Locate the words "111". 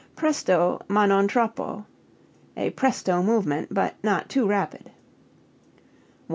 6.25-6.29